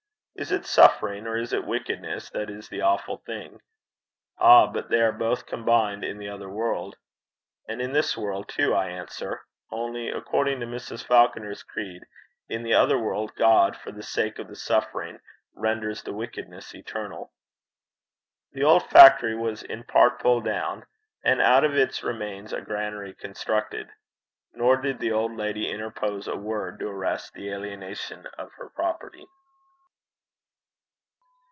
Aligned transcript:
Is 0.33 0.51
it 0.51 0.65
suffering, 0.65 1.27
or 1.27 1.37
is 1.37 1.53
it 1.53 1.67
wickedness, 1.67 2.31
that 2.31 2.49
is 2.49 2.67
the 2.67 2.81
awful 2.81 3.17
thing? 3.27 3.61
'Ah! 4.39 4.65
but 4.65 4.89
they 4.89 4.99
are 4.99 5.11
both 5.11 5.45
combined 5.45 6.03
in 6.03 6.17
the 6.17 6.29
other 6.29 6.49
world.' 6.49 6.95
And 7.67 7.79
in 7.79 7.91
this 7.93 8.17
world 8.17 8.49
too, 8.49 8.73
I 8.73 8.87
answer; 8.87 9.43
only, 9.69 10.09
according 10.09 10.59
to 10.61 10.65
Mrs. 10.65 11.05
Falconer's 11.05 11.61
creed, 11.61 12.07
in 12.49 12.63
the 12.63 12.73
other 12.73 12.97
world 12.97 13.35
God, 13.35 13.77
for 13.77 13.91
the 13.91 14.01
sake 14.01 14.39
of 14.39 14.47
the 14.47 14.55
suffering, 14.55 15.19
renders 15.53 16.01
the 16.01 16.13
wickedness 16.13 16.73
eternal! 16.73 17.31
The 18.53 18.63
old 18.63 18.89
factory 18.89 19.35
was 19.35 19.61
in 19.61 19.83
part 19.83 20.17
pulled 20.19 20.45
down, 20.45 20.87
and 21.23 21.39
out 21.39 21.63
of 21.63 21.75
its 21.77 22.01
remains 22.01 22.51
a 22.51 22.61
granary 22.61 23.13
constructed. 23.13 23.89
Nor 24.53 24.77
did 24.77 24.97
the 24.97 25.11
old 25.11 25.35
lady 25.37 25.69
interpose 25.69 26.27
a 26.27 26.35
word 26.37 26.79
to 26.79 26.87
arrest 26.87 27.35
the 27.35 27.51
alienation 27.51 28.25
of 28.39 28.51
her 28.53 28.69
property. 28.71 29.27